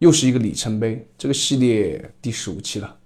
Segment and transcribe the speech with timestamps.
[0.00, 2.96] 又是一个里程碑，这个系列第十五期了。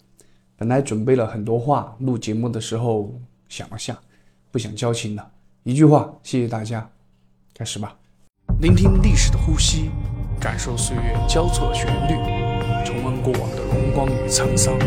[0.56, 3.98] 本来准备了很多话，录节目的时候想了下，
[4.52, 5.32] 不想交情了，
[5.64, 6.88] 一句话，谢谢大家，
[7.52, 7.96] 开始吧。
[8.60, 9.90] 聆听历史的呼吸，
[10.40, 12.14] 感受岁月交错的旋律，
[12.86, 14.78] 重温过往的荣光与沧桑，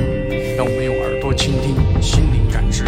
[0.55, 2.85] 让我们用耳朵倾听，心灵感知。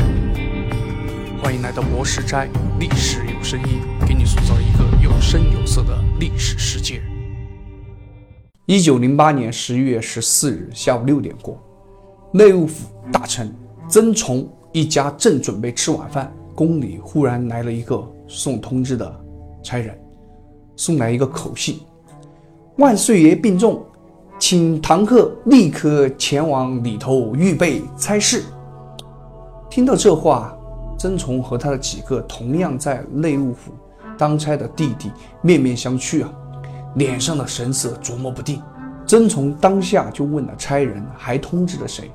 [1.43, 2.47] 欢迎来到博士斋，
[2.79, 6.68] 历史有声音，给你塑造一个有声有色的历史世。
[8.69, 11.57] 一九零八年十一月十四日下午六点过，
[12.31, 13.51] 内务府大臣
[13.89, 19.11] 曾崇一家正准备吃晚饭，宫里忽然来了一个送通知的
[19.63, 19.99] 差人，
[20.75, 21.79] 送来一个口信
[22.77, 23.83] ：“万岁爷病重，
[24.37, 28.43] 请堂客立刻前往里头预备差事。”
[29.67, 30.55] 听到这话，
[30.95, 33.71] 曾崇和他的几个同样在内务府
[34.15, 36.31] 当差的弟弟面面相觑啊。
[36.95, 38.61] 脸上的神色琢磨不定，
[39.05, 42.11] 曾从当下就问了差人，还通知了谁？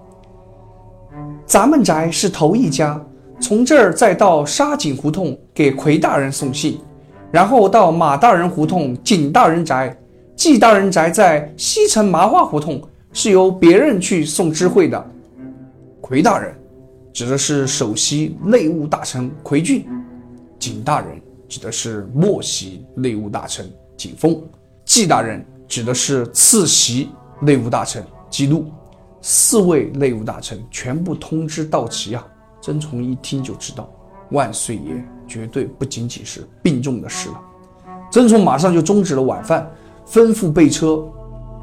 [1.45, 3.03] 咱们宅是头一家，
[3.39, 6.79] 从这儿再到沙井胡同给奎大人送信，
[7.31, 9.97] 然后到马大人胡同景大人宅，
[10.35, 12.81] 季大人宅在西城麻花胡同，
[13.11, 15.11] 是由别人去送知会的。
[15.99, 16.53] 奎大人
[17.11, 19.87] 指的是首席内务大臣奎俊，
[20.59, 24.41] 景大人。”指的是末席内务大臣景峰，
[24.85, 27.09] 季大人指的是次席
[27.39, 28.65] 内务大臣季路，
[29.21, 32.25] 四位内务大臣全部通知到齐啊！
[32.61, 33.89] 曾从一听就知道，
[34.31, 37.41] 万岁爷绝对不仅仅是病重的事了。
[38.11, 39.69] 曾从马上就终止了晚饭，
[40.05, 41.05] 吩咐备车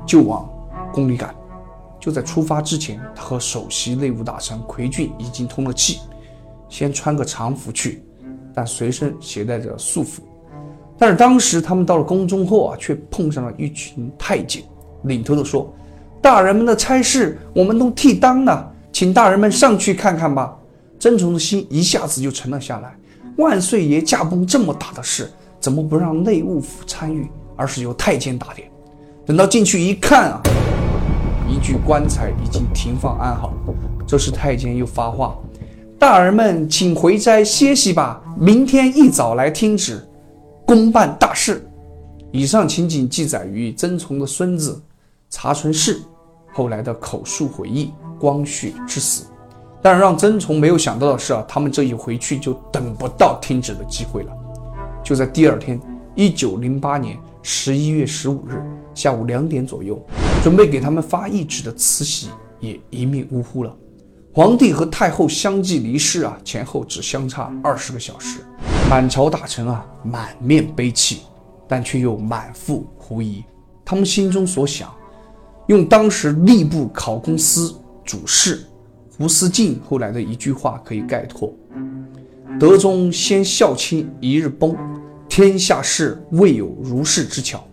[0.07, 0.49] 就往
[0.93, 1.35] 宫里赶。
[2.01, 6.01] 就在出发之前，他和首席内务大臣奎俊已经通了气，
[6.69, 8.05] 先穿个常服去。
[8.55, 10.23] 但随身携带着素服，
[10.97, 14.63] 但是当时他们到了宫中后啊，却碰上了一群太监，
[15.03, 15.75] 领头的说
[16.23, 20.57] ：“大人们的差事我们都替当了，请大人们上去看看吧。”
[21.01, 22.97] 曾崇的心一下子就沉了下来。
[23.37, 25.29] 万岁爷驾崩这么大的事，
[25.59, 28.71] 怎么不让内务府参与，而是由太监打点？
[29.27, 30.41] 等到进去一看啊，
[31.49, 33.53] 一具棺材已经停放安好。
[34.07, 35.37] 这时太监又发话。
[35.99, 40.07] 大人们，请回斋歇息吧，明天一早来听旨，
[40.67, 41.67] 公办大事。
[42.31, 44.81] 以上情景记载于曾从的孙子
[45.31, 46.01] 查存世
[46.53, 47.87] 后来的口述回忆
[48.19, 49.25] 《光绪之死》。
[49.81, 54.33] 但让曾从没有想到的是啊，他们这一回去就等不到听旨的机会了。
[55.03, 55.81] 就在第二天，
[56.15, 58.63] 一九零八年十一月十五日
[58.95, 59.99] 下午两点左右，
[60.43, 62.29] 准备给他们发懿旨的慈禧
[62.61, 63.75] 也一命呜呼了。
[64.37, 68.41] 皇帝和太后相继离世啊，前后只相差二十个小时，
[68.91, 71.21] 满朝大臣啊满面悲戚，
[71.69, 73.45] 但却又满腹狐疑。
[73.85, 74.93] 他们心中所想，
[75.69, 78.67] 用当时吏部考功司主事
[79.17, 81.55] 胡思进后来的一句话可以概括
[82.59, 84.77] ：“德宗先孝亲一日崩，
[85.29, 87.65] 天下事未有如是之巧。”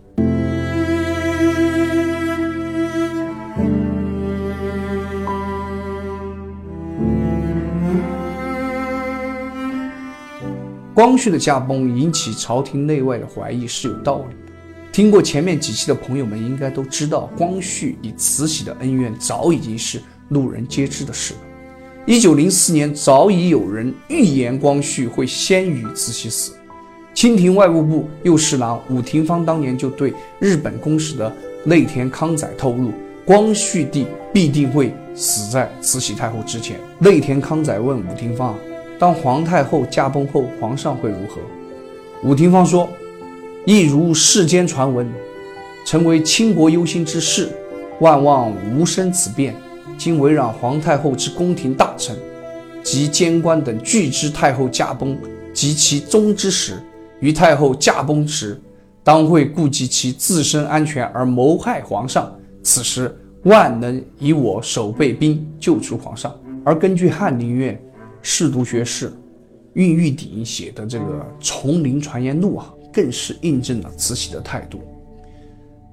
[11.02, 14.54] 光绪的驾崩引起朝廷内外的怀疑是有道理的。
[14.92, 21.40] 听过前面几期的朋友们应该都知道，光绪与慈禧的恩怨早已经是路人皆知的事了。
[22.06, 26.54] 一九零四年，早已有人预言光绪会先于慈禧死。
[27.16, 32.92] 清廷外务部右侍郎武廷芳当年就对日本公使的内田康载透露，
[33.26, 36.80] 光绪帝必定会死在慈禧太后之前。
[37.00, 38.56] 内田康载问武廷芳。
[39.02, 41.42] 当皇太后驾崩后，皇上会如何？
[42.22, 42.88] 武廷芳说
[43.66, 45.12] ：“一如世间传闻，
[45.84, 47.50] 成为倾国忧心之事，
[48.00, 49.56] 万望无生此变。
[49.98, 52.16] 今围让皇太后之宫廷大臣
[52.84, 55.18] 及监官等俱知太后驾崩
[55.52, 56.74] 及其终之时，
[57.22, 58.62] 于太后驾崩时，
[59.04, 62.32] 当会顾及其自身安全而谋害皇上。
[62.62, 63.12] 此时
[63.46, 66.32] 万能以我守备兵救出皇上。
[66.64, 67.76] 而根据翰林院。”
[68.22, 69.12] 侍读学士
[69.74, 71.06] 运玉鼎写的这个
[71.40, 74.82] 《丛林传言录》啊，更是印证了慈禧的态度。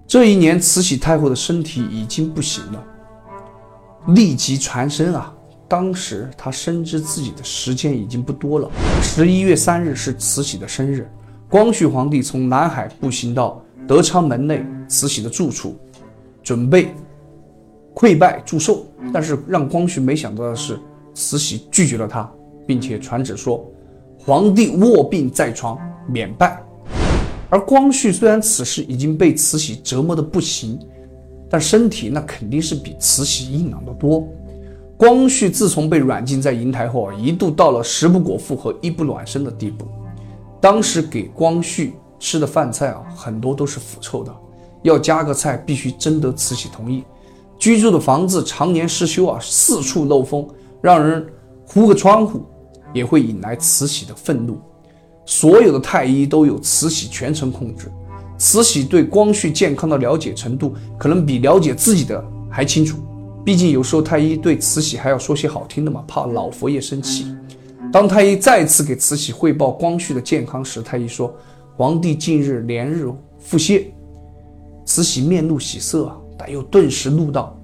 [0.06, 2.84] 这一年，慈禧太后的身体已经不行了，
[4.08, 5.34] 立即传声啊。
[5.68, 8.70] 当时她深知自己的时间已经不多了。
[9.02, 11.08] 十一月三日是慈禧的生日，
[11.48, 15.76] 光绪皇帝从南海步行到德昌门内慈禧的住处，
[16.42, 16.94] 准备
[17.94, 18.86] 跪拜祝寿。
[19.12, 20.78] 但是让光绪没想到的是。
[21.18, 22.30] 慈禧拒绝了他，
[22.64, 23.68] 并且传旨说
[24.16, 25.76] ：“皇帝卧病在床，
[26.06, 26.62] 免拜。”
[27.50, 30.78] 而光绪虽然此时已经被慈禧折磨得不行，
[31.50, 34.24] 但身体那肯定是比慈禧硬朗得多。
[34.96, 39.88] 光绪自从被软禁在瀛台后啊，一度到了食不果腹和衣不暖身的地步。
[40.60, 44.32] 当时给光绪吃的饭菜啊，很多都是腐臭的，
[44.82, 47.02] 要加个菜必须征得慈禧同意。
[47.58, 50.46] 居住的房子常年失修啊，四处漏风，
[50.80, 51.26] 让人
[51.66, 52.42] 糊个窗户
[52.92, 54.58] 也会引来慈禧的愤怒。
[55.26, 57.92] 所有的太医都有慈禧全程控制，
[58.38, 62.98] 慈禧对光绪健康的了解程度，可能比了解自己的还清楚。
[63.44, 67.26] 毕竟有时候太医对慈禧还要说些好听的嘛，怕老佛爷生气。
[67.92, 71.34] 当太医再次给慈禧汇报光绪的健康时，太医说
[71.76, 73.86] ：“皇帝近日连日腹泻。”
[74.84, 77.58] 慈禧面露喜色啊，但又顿时怒道：“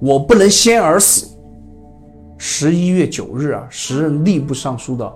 [0.00, 1.28] 我不能先而死。”
[2.64, 5.12] 十一月九日啊，时任吏部尚书的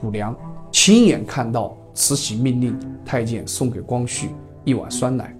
[0.00, 0.34] 溥良
[0.72, 2.76] 亲眼看到慈禧命令
[3.06, 4.30] 太监送给光绪
[4.64, 5.32] 一碗酸奶。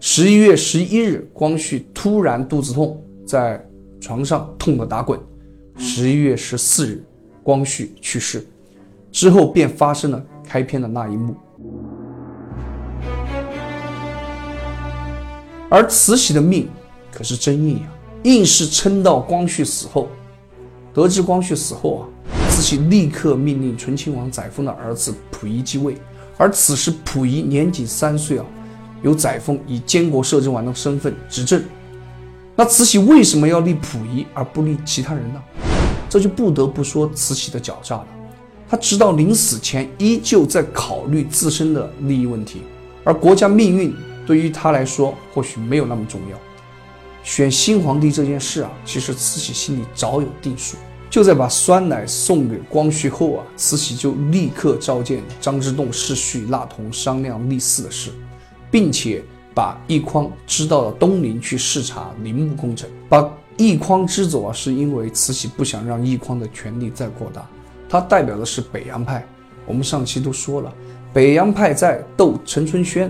[0.00, 2.98] 十一月十一日，光绪突然肚子痛。
[3.26, 3.62] 在
[4.00, 5.20] 床上痛得打滚。
[5.76, 7.04] 十一月十四日，
[7.42, 8.46] 光绪去世
[9.12, 11.36] 之后，便发生了开篇的那一幕。
[15.68, 16.66] 而慈禧的命
[17.12, 17.92] 可是真硬呀，
[18.22, 20.08] 硬是撑到光绪死后。
[20.94, 22.02] 得知光绪死后啊，
[22.48, 25.96] 慈禧立刻命令醇亲王载沣的儿子溥仪继位。
[26.36, 28.46] 而此时溥仪年仅三岁啊，
[29.02, 31.60] 由载沣以监国摄政王的身份执政。
[32.54, 35.42] 那慈禧为什么要立溥仪而不立其他人呢？
[36.08, 38.06] 这就不得不说慈禧的狡诈了。
[38.68, 42.62] 她直到临死前依旧在考虑自身的利益问题，
[43.02, 43.92] 而国家命运
[44.24, 46.38] 对于她来说或许没有那么重要。
[47.24, 50.76] 选新皇帝这件事啊，其实慈禧心里早有定数。
[51.10, 58.12] 就在把酸奶送给光绪后啊，慈禧就立刻召见张之洞侍婿纳同商量立嗣的事，
[58.70, 59.20] 并且。
[59.56, 62.90] 把奕匡支到了东陵去视察陵墓工程。
[63.08, 63.22] 把
[63.56, 67.48] 奕匡支走啊，是因为慈禧不想让奕匡的权力再扩大。
[67.88, 69.24] 他代表的是北洋派。
[69.64, 70.74] 我们上期都说了，
[71.12, 73.08] 北洋派在斗陈春轩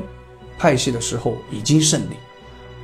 [0.58, 2.16] 派系的时候已经胜利，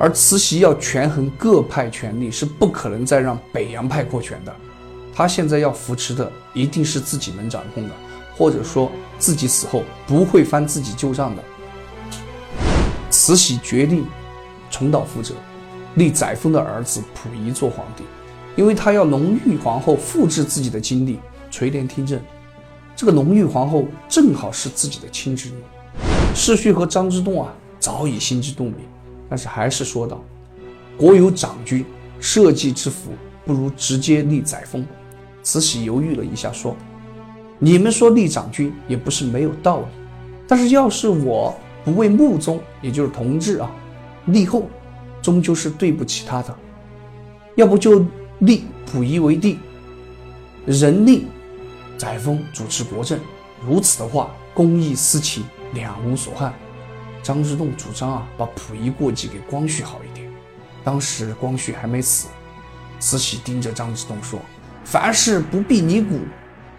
[0.01, 4.57] 而慈禧要权衡各派权力，是不可能再让北洋派扩权的。
[5.13, 7.95] 他现在要扶持的一定是自己能掌控的，
[8.35, 11.45] 或者说自己死后不会翻自己旧账的。
[13.11, 14.07] 慈禧决定
[14.71, 15.35] 重蹈覆辙，
[15.97, 18.03] 立载沣的儿子溥仪做皇帝，
[18.57, 21.21] 因为他要隆裕皇后复制自己的经历，
[21.51, 22.19] 垂帘听政。
[22.97, 25.57] 这个隆裕皇后正好是自己的亲侄女。
[26.35, 28.77] 世旭和张之洞啊，早已心知肚明，
[29.31, 30.23] 但是还是说道
[30.99, 31.83] ：“国有长君，
[32.21, 33.13] 社稷之福，
[33.47, 34.85] 不如直接立载沣。”
[35.43, 36.77] 慈禧犹豫了一下，说
[37.59, 39.87] ：“你们说立长君也不是没有道理，
[40.47, 43.73] 但是要是我……”不为穆宗，也就是同治啊，
[44.27, 44.69] 立后，
[45.23, 46.55] 终究是对不起他的。
[47.57, 48.05] 要不就
[48.41, 49.59] 立溥仪为帝，
[50.67, 51.25] 人立
[51.97, 53.19] 载沣主持国政，
[53.67, 55.43] 如此的话，公义私情
[55.73, 56.53] 两无所憾。
[57.23, 60.31] 张之洞主张啊，把溥仪过继给光绪好一点。
[60.83, 62.29] 当时光绪还没死，
[62.99, 64.41] 慈禧盯着张之洞说
[64.85, 66.21] ：“凡事不必你鼓，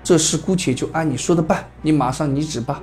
[0.03, 2.81] 这事姑且就按你说的办，你马上拟旨吧。”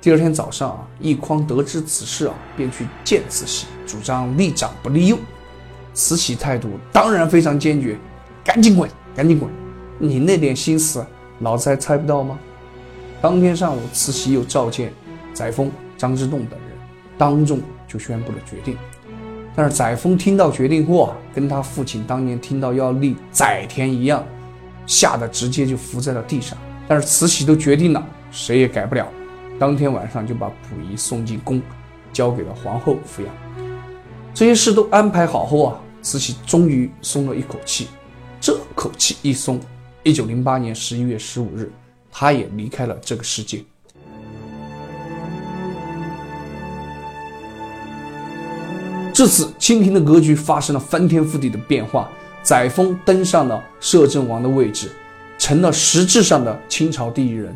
[0.00, 5.18] 第二天早上啊，奕匡得知此事啊，便去见慈禧，主张立长不立幼。
[5.94, 7.98] 慈禧态度当然非常坚决，
[8.44, 9.50] 赶紧滚，赶紧滚！
[9.98, 11.04] 你那点心思，
[11.40, 12.38] 老子还猜不到吗？
[13.20, 14.92] 当天上午，慈禧又召见
[15.34, 16.70] 载沣、张之洞等人，
[17.18, 18.78] 当众就宣布了决定。
[19.54, 24.24] 但是载沣听到决定后啊，跟他父亲当年听到要立载田一样，
[24.86, 26.56] 吓得直接就伏在了地上。
[26.86, 29.06] 但是慈禧都决定了，谁也改不了。
[29.58, 31.60] 当天晚上就把溥仪送进宫，
[32.12, 33.34] 交给了皇后抚养。
[34.32, 37.88] 这些事都安排好后啊，慈禧终于松了一口气。
[38.40, 39.58] 这口气一松，
[40.04, 41.68] 一九零八年十一月十五日，
[42.12, 43.64] 她也离开了这个世界。
[49.18, 52.08] 至此，清廷的格局发生了翻天覆地的变化，
[52.40, 54.92] 载沣登上了摄政王的位置，
[55.36, 57.52] 成了实质上的清朝第一人。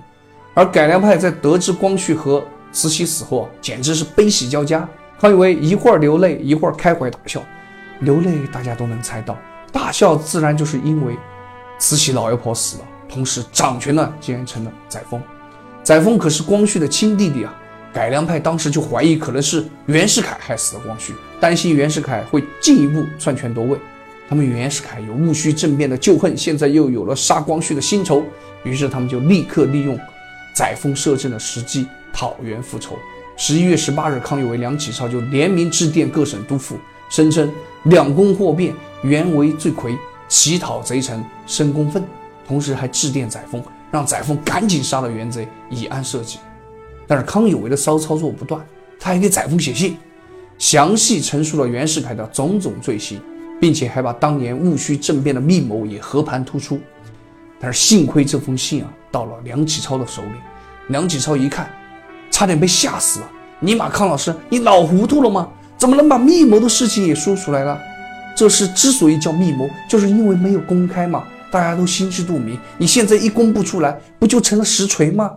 [0.55, 4.89] 而改良派在得知光绪和慈禧死后啊，简直是悲喜交加。
[5.21, 7.41] 康有为一会儿流泪，一会儿开怀大笑。
[8.01, 9.39] 流泪大家都能猜到，
[9.71, 11.17] 大笑自然就是因为
[11.79, 15.21] 慈禧老妖婆死了，同时掌权的竟然成了载沣。
[15.85, 17.55] 载沣可是光绪的亲弟弟啊！
[17.93, 23.79] 改良派当时就怀疑可能是袁世凯害死了光绪，担心袁世凯会进一步篡权夺位。
[24.29, 28.25] 他们袁世凯有戊戌政变的旧恨，现在又有了杀光绪的新仇，
[28.65, 29.99] 于是他们就立刻利用。
[30.55, 32.99] 载沣摄政的时机讨袁复仇，
[33.37, 36.77] 十一月十八日，康有为、梁启超就联名致电各省督抚，
[37.11, 37.51] 声称
[37.85, 39.97] 两宫祸变，原为罪魁，
[40.29, 42.03] 乞讨贼臣，申公愤。
[42.47, 46.39] 同时还致电载沣，让载沣赶紧杀了袁贼，以安社稷。
[47.13, 48.59] 但是康有为的骚操作不断，
[48.99, 49.99] 他还给载沣写信，
[50.57, 53.21] 详细陈述了袁世凯的种种罪行，
[53.61, 56.81] 并且还把当年戊戌政变的密谋也和盘突出。
[57.61, 60.39] 但是幸亏这封信啊，到了梁启超的手里，
[60.89, 61.71] 梁启超一看。
[62.31, 63.31] 差点被吓死了！
[63.61, 65.47] 尼玛，康老师，你老糊涂了吗？
[65.77, 67.79] 怎么能把密谋的事情也说出来了？
[68.35, 72.59] 这事之所以叫密谋，就是因为没有公开嘛，大家都心知肚明。
[72.79, 75.31] 你现在一公布出来，不就成了实锤吗？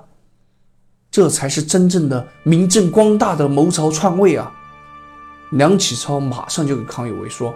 [1.15, 4.51] 这才是真正的明正光大的谋朝篡位啊！
[5.51, 7.55] 梁启超马上就给康有为说：“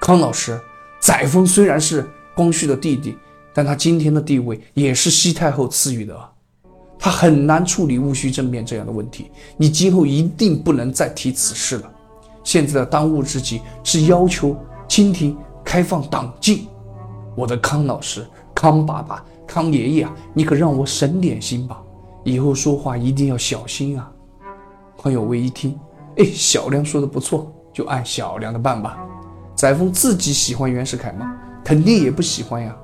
[0.00, 0.58] 康老师，
[1.00, 3.18] 载沣虽然是光绪的弟弟，
[3.52, 6.18] 但他今天的地位也是西太后赐予的。”
[6.98, 11.92] 他很难处理戊戌政变这样的问题，你今后一定不能再提此事了。
[12.42, 14.56] 现在的当务之急是要求
[14.88, 16.66] 清廷开放党禁。
[17.36, 21.82] 我的康老师、康爸爸、康爷爷啊，你可让我省点心吧，
[22.24, 24.10] 以后说话一定要小心啊。
[25.00, 25.78] 康有为一听，
[26.16, 28.98] 哎，小梁说的不错，就按小梁的办吧。
[29.54, 31.36] 载沣自己喜欢袁世凯吗？
[31.64, 32.76] 肯定也不喜欢呀，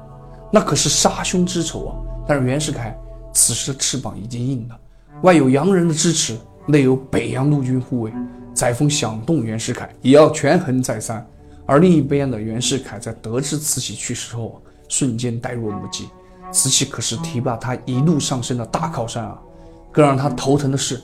[0.53, 1.97] 那可是杀兄之仇啊。
[2.27, 2.97] 但是袁世凯。
[3.33, 4.77] 此时的翅膀已经硬了，
[5.23, 8.13] 外有洋人的支持，内有北洋陆军护卫。
[8.53, 11.25] 载沣想动袁世凯，也要权衡再三。
[11.65, 16.09] 而另一边的袁世凯在得知慈禧去世后，瞬间呆若木鸡。
[16.53, 19.39] 慈禧可是提拔他一路上升的大靠山啊！
[19.93, 21.01] 更让他头疼的是，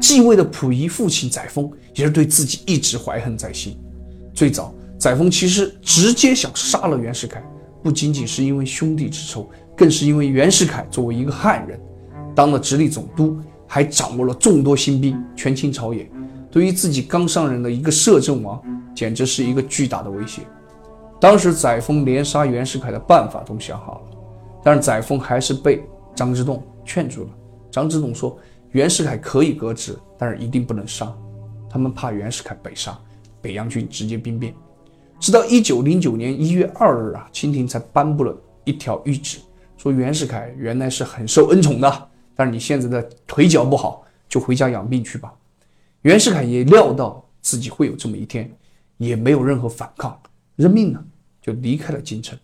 [0.00, 3.78] 继位的溥仪父亲载沣也是对自己一直怀恨在心。
[4.34, 7.42] 最早，载沣其实直接想杀了袁世凯，
[7.82, 9.48] 不仅仅是因为兄弟之仇。
[9.76, 11.80] 更是因为袁世凯作为一个汉人，
[12.34, 16.10] 当了直隶总督，还掌握了众多新兵，权倾朝野，
[16.50, 18.60] 对于自己刚上任的一个摄政王，
[18.92, 20.42] 简直是一个巨大的威胁。
[21.20, 24.17] 当时载沣连杀袁世凯的办法都想好了，
[24.62, 25.84] 但是载沣还是被
[26.14, 27.30] 张之洞劝住了。
[27.70, 28.38] 张之洞说，
[28.72, 31.14] 袁世凯可以革职，但是一定不能杀，
[31.70, 32.98] 他们怕袁世凯北上，
[33.40, 34.54] 北洋军直接兵变。
[35.20, 39.38] 直到一九零九年一月二日啊，清廷才颁布了一条谕旨。
[39.76, 45.32] 说袁世凯原来是很受恩宠的，但是你现在的腿脚不好，就回家养病去吧。
[46.02, 48.50] 袁世凯也料到自己会有这么一天，
[48.96, 50.20] 也没有任何反抗，
[50.56, 51.04] 认命了，
[51.40, 52.38] 就离开了京城。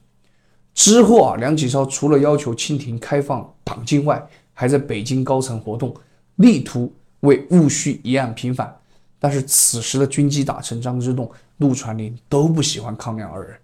[0.75, 4.21] 之后啊，梁启超除了要求清廷开放党禁外，
[4.53, 5.95] 还在北京高层活动，
[6.37, 8.77] 力图为戊戌一案平反。
[9.21, 13.57] 但是此时的军机大臣张之洞、陆传林都不喜欢康梁二人，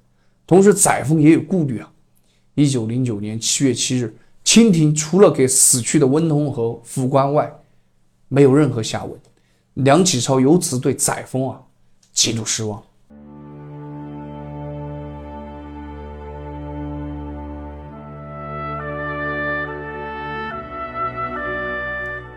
[0.47, 1.93] 同时载沣也有顾虑啊。
[2.55, 7.53] 一九零九年七月七日，清廷除了给死去的温同和副官外，
[8.29, 9.21] 没有任何下文。
[9.75, 11.61] 梁启超由此对载沣啊
[12.13, 12.83] 极度失望。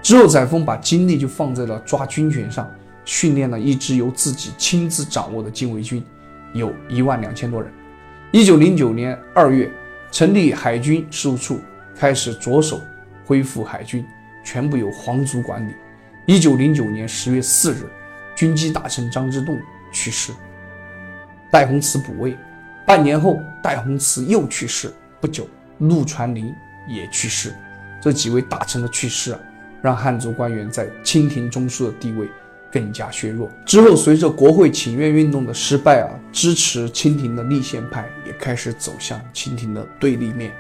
[0.03, 2.69] 之后，载沣把精力就放在了抓军权上，
[3.05, 6.03] 训练了一支由自己亲自掌握的禁卫军，
[6.53, 7.73] 有一万两千多人。
[8.31, 9.71] 一九零九年二月。
[10.11, 11.59] 成立海军事务处，
[11.97, 12.79] 开始着手
[13.25, 14.05] 恢复海军，
[14.45, 15.73] 全部由皇族管理。
[16.27, 17.89] 一九零九年十月四日，
[18.35, 19.57] 军机大臣张之洞
[19.91, 20.31] 去世，
[21.51, 22.37] 戴洪慈补位。
[22.85, 24.93] 半年后，戴洪慈又去世。
[25.19, 25.47] 不久，
[25.79, 26.53] 陆传林
[26.87, 27.51] 也去世。
[27.99, 29.39] 这几位大臣的去世啊，
[29.83, 32.27] 让汉族官员在清廷中枢的地位。
[32.71, 33.47] 更加削弱。
[33.67, 40.51] 之后，随着国会请愿运动的失败啊，支持清廷的立宪派也开始走向清廷的对立面。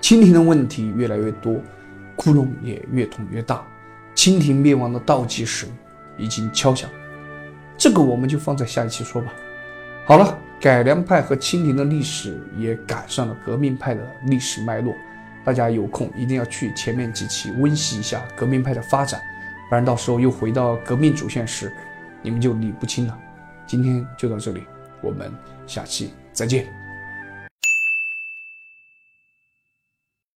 [0.00, 1.60] 清廷的问题越来越多，
[2.14, 3.66] 窟窿也越捅越大。
[4.14, 5.66] 清廷灭亡的倒计时
[6.16, 6.88] 已经敲响。
[7.76, 9.32] 这个我们就放在下一期说吧。
[10.06, 14.94] 好了，改良派和清廷的历史也赶上了革命派的历史脉络。
[15.48, 19.18] 大家有空一定要去前面几期温习一下革命派的发展。
[19.70, 21.72] 不然到时候又回到革命主线时，
[22.20, 23.18] 你们就理不清了。
[23.66, 24.62] 今天就到这里，
[25.00, 25.32] 我们
[25.66, 26.77] 下期再见。